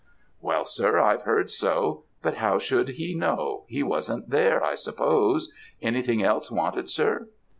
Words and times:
"'Well, 0.41 0.65
sir, 0.65 0.97
I've 0.99 1.21
heard 1.21 1.51
so; 1.51 2.05
but 2.23 2.37
how 2.37 2.57
should 2.57 2.89
he 2.89 3.13
know? 3.13 3.65
He 3.67 3.83
wasn't 3.83 4.31
there, 4.31 4.63
I 4.63 4.73
suppose. 4.73 5.51
Anything 5.79 6.23
else 6.23 6.49
wanted, 6.49 6.89
sir?' 6.89 7.27